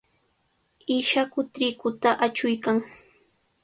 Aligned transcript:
Ishaku 0.95 1.39
triquta 1.53 2.09
achuykan. 2.25 2.77